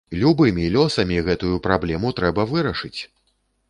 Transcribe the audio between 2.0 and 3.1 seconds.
трэба вырашыць!